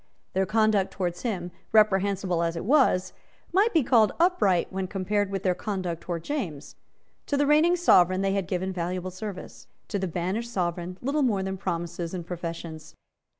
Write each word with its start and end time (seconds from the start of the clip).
Their 0.33 0.47
conduct 0.47 0.89
towards 0.89 1.21
him, 1.21 1.51
reprehensible 1.71 2.41
as 2.41 2.55
it 2.55 2.65
was, 2.65 3.13
might 3.53 3.71
be 3.71 3.83
called 3.83 4.11
upright 4.19 4.73
when 4.73 4.87
compared 4.87 5.29
with 5.29 5.43
their 5.43 5.53
conduct 5.53 6.01
towards 6.01 6.27
James. 6.27 6.75
To 7.27 7.37
the 7.37 7.45
reigning 7.45 7.75
Sovereign 7.75 8.21
they 8.21 8.33
had 8.33 8.47
given 8.47 8.73
valuable 8.73 9.11
service; 9.11 9.67
to 9.89 9.99
the 9.99 10.07
banished 10.07 10.51
Sovereign 10.51 10.97
little 11.03 11.21
more 11.21 11.43
than 11.43 11.55
promises 11.55 12.15
and 12.15 12.25
professions. 12.25 12.95